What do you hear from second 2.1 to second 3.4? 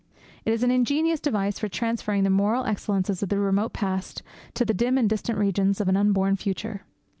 the moral excellences of the